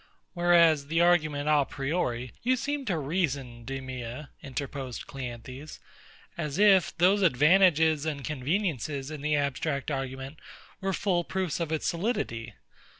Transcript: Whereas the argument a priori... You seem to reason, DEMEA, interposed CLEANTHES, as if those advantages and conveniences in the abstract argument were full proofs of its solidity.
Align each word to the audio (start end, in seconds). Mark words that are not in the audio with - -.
Whereas 0.33 0.87
the 0.87 0.99
argument 0.99 1.47
a 1.47 1.63
priori... 1.63 2.31
You 2.41 2.55
seem 2.55 2.85
to 2.85 2.97
reason, 2.97 3.63
DEMEA, 3.65 4.29
interposed 4.41 5.05
CLEANTHES, 5.05 5.79
as 6.35 6.57
if 6.57 6.97
those 6.97 7.21
advantages 7.21 8.03
and 8.03 8.23
conveniences 8.23 9.11
in 9.11 9.21
the 9.21 9.35
abstract 9.35 9.91
argument 9.91 10.39
were 10.79 10.93
full 10.93 11.23
proofs 11.23 11.59
of 11.59 11.71
its 11.71 11.85
solidity. 11.85 12.55